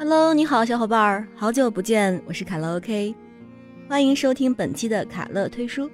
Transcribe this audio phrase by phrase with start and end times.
[0.00, 3.12] Hello，你好，小伙伴儿，好久不见，我是卡乐 OK，
[3.88, 5.90] 欢迎收听本期的卡乐推书。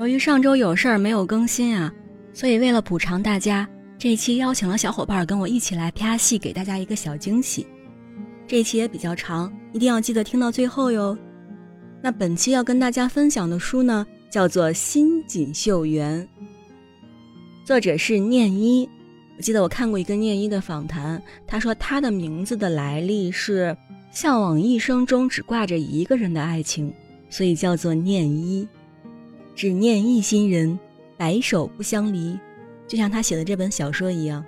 [0.00, 1.94] 由于上周有事儿没有更新啊，
[2.32, 7.64] 所以为了补偿大家，这一期邀请了小伙伴跟我一起来啪戏，给大家一个小惊喜。
[8.44, 11.16] 这一期也比较长，一定要记得听到最后哟。
[12.02, 16.20] 那本期要跟大家分享的书呢，叫做《新锦绣缘》，
[17.64, 18.88] 作者是念一。
[19.36, 23.76] 我记得我看过一个念一的访谈，他说他的名字的来历是
[24.12, 26.92] 向往一生中只挂着一个人的爱情，
[27.28, 28.68] 所以叫做念一，
[29.56, 30.78] 只念一心人，
[31.16, 32.38] 白首不相离，
[32.86, 34.40] 就像他写的这本小说一样。《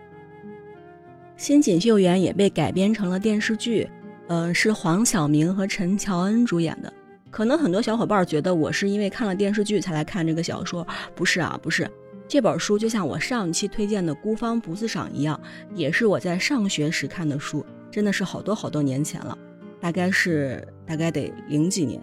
[1.37, 3.88] 新锦绣缘》也被改编成了电视剧，
[4.28, 6.92] 呃，是黄晓明和陈乔恩主演的。
[7.28, 11.90] 可能很多小伙伴觉得我是因为看了电视剧才来看这个小说，不是啊，不是。
[12.28, 15.40] 这本书就像我上一期推荐的《孤芳不自赏》一样，
[15.74, 19.36] 也是我在上学时看的书，真的是好多好多年前了，
[19.80, 22.01] 大概是大概得零几年。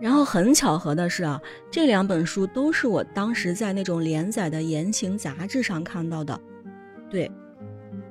[0.00, 6.40] 然后很巧合的是啊，这两本书都是我当时在那种连载的言情杂志上看到的，
[7.10, 7.28] 对，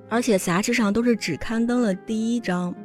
[0.10, 2.76] 而且杂志上都是只刊登了第一章。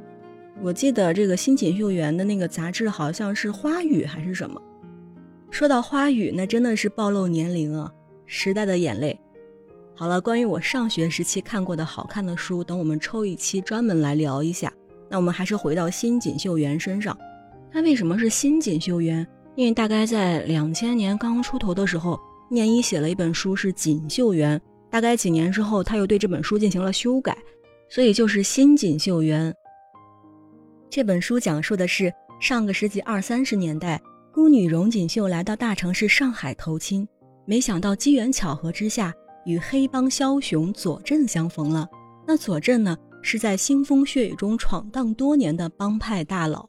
[0.60, 4.62] 我记得这个《新锦绣缘》的那个杂志好像是《花语》还是什么。
[5.50, 7.92] 说到《花语》，那真的是暴露年龄啊。
[8.34, 9.20] 时代的眼泪。
[9.94, 14.72] 好了，关于我上学时期看过的好看的书，等我们抽一期专门来聊一下。
[15.10, 17.16] 那我们还是回到新锦绣缘身上。
[17.70, 19.26] 它为什么是新锦绣缘？
[19.54, 24.58] 因为大概在两千年刚出头的时候，念一写了一本书是锦绣缘。
[24.88, 27.36] 大概几年之后，他又对这本书进行了修改，
[27.90, 29.54] 所以就是新锦绣缘。
[30.88, 32.10] 这本书讲述的是
[32.40, 34.00] 上个世纪二三十年代，
[34.32, 37.06] 孤女荣锦绣来到大城市上海投亲。
[37.44, 39.12] 没想到机缘巧合之下，
[39.44, 41.88] 与黑帮枭雄左镇相逢了。
[42.26, 46.68] 那左镇呢，是在腥风血雨中闯荡多年的帮派大佬。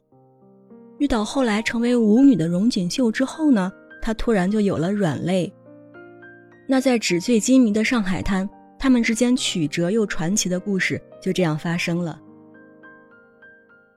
[0.98, 3.70] 遇到后来成为舞女的荣锦绣之后呢，
[4.02, 5.52] 他突然就有了软肋。
[6.66, 8.48] 那在纸醉金迷的上海滩，
[8.78, 12.20] 他们之间曲折又传奇的故事就这样发生了。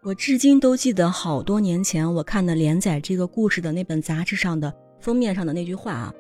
[0.04, 6.14] 我至今都记得好多年前我看的连载这个故事的那本杂志上的封面上的那句话啊。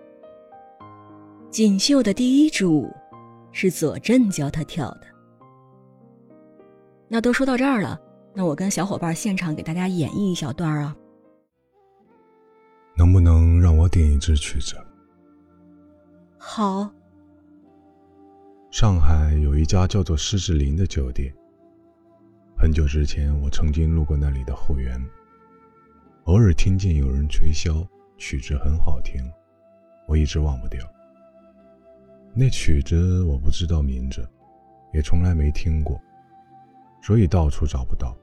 [1.49, 2.93] 锦绣的第一支舞，
[3.51, 5.07] 是左震教他跳的。
[7.07, 7.99] 那都说到这儿了，
[8.35, 10.95] 那我跟小伙伴现场给大家演绎一小段啊。
[12.97, 14.75] 能不能让我点一支曲子？
[16.37, 16.91] 好。
[18.69, 21.33] 上海有一家叫做狮子林的酒店。
[22.57, 25.01] 很久之前，我曾经路过那里的后园，
[26.25, 27.87] 偶尔听见有人吹箫，
[28.17, 29.23] 曲子很好听，
[30.07, 30.81] 我一直忘不掉。
[32.39, 34.23] 那曲子我不知道名字，
[34.93, 35.99] 也从来没听过，
[37.01, 38.15] 所以到处找不到。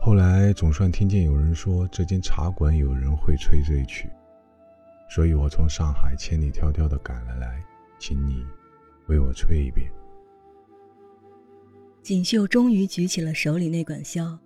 [0.00, 4.08] 后来总算听见有人说这间茶馆有人会吹这曲，
[5.10, 7.62] 所以我从上海千里迢迢的赶了来，
[7.98, 8.42] 请你
[9.06, 9.86] 为我吹一遍。
[12.02, 14.38] 锦绣终于举起了手里那管箫，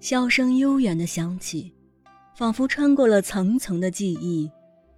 [0.00, 1.74] 箫声悠远的响起，
[2.36, 4.48] 仿佛穿过了层层的记忆，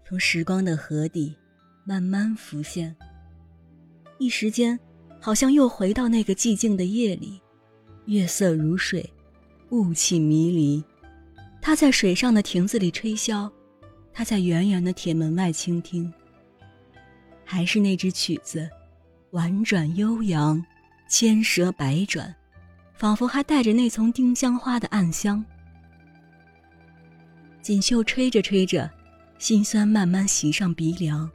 [0.07, 1.35] 从时光的河底。
[1.89, 2.95] 慢慢浮现，
[4.19, 4.79] 一时间，
[5.19, 7.41] 好像又回到那个寂静的夜里，
[8.05, 9.11] 月色如水，
[9.71, 10.85] 雾气迷离。
[11.63, 13.51] 他在水上的亭子里吹箫，
[14.13, 16.13] 他在远远的铁门外倾听。
[17.43, 18.69] 还是那支曲子，
[19.31, 20.63] 婉转悠扬，
[21.09, 22.35] 千舌百转，
[22.93, 25.43] 仿佛还带着那丛丁香花的暗香。
[27.63, 28.91] 锦绣吹着吹着，
[29.39, 31.27] 心酸慢慢袭上鼻梁。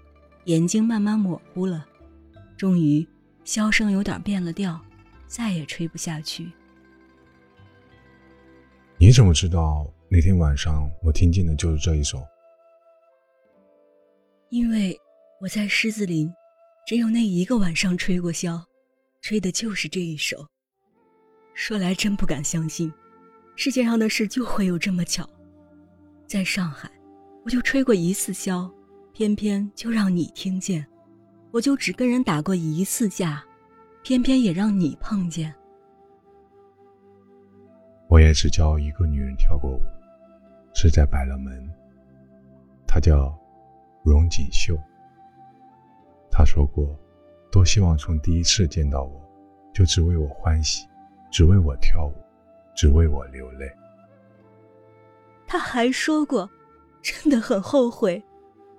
[0.45, 1.85] 眼睛慢慢模糊了，
[2.57, 3.07] 终于，
[3.45, 4.79] 箫声有点变了调，
[5.25, 6.51] 再也吹不下去。
[8.97, 12.21] 你怎么知道那天晚上我听见的就是这一首？
[14.49, 14.99] 因为
[15.41, 16.31] 我在狮子林，
[16.85, 18.61] 只有那一个晚上吹过箫，
[19.21, 20.45] 吹的就是这一首。
[21.53, 22.91] 说来真不敢相信，
[23.55, 25.27] 世界上的事就会有这么巧。
[26.27, 26.89] 在上海，
[27.43, 28.71] 我就吹过一次箫。
[29.13, 30.83] 偏偏就让你听见，
[31.51, 33.43] 我就只跟人打过一次架，
[34.01, 35.53] 偏偏也让你碰见。
[38.09, 39.79] 我也只教一个女人跳过舞，
[40.73, 41.63] 是在百乐门。
[42.87, 43.31] 她叫
[44.03, 44.75] 荣锦绣。
[46.31, 46.99] 她说过，
[47.51, 49.21] 多希望从第一次见到我，
[49.71, 50.87] 就只为我欢喜，
[51.31, 52.13] 只为我跳舞，
[52.75, 53.71] 只为我流泪。
[55.45, 56.49] 她还说过，
[57.03, 58.23] 真的很后悔。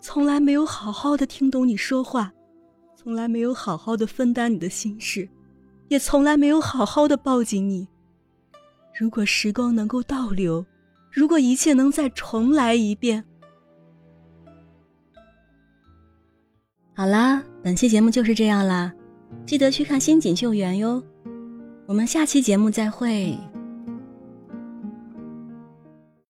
[0.06, 2.30] 从来没有好好的听懂你说话，
[2.94, 5.26] 从来没有好好的分担你的心事，
[5.88, 7.88] 也从来没有好好的抱紧你。
[9.00, 10.66] 如果时光能够倒流，
[11.10, 13.24] 如果一切能再重来一遍。
[16.94, 18.92] 好啦，本期节目就是这样啦，
[19.46, 21.02] 记得去看新锦绣园哟。
[21.86, 23.38] 我们下期节目再会。